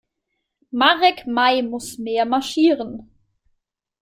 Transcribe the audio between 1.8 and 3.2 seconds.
mehr marschieren.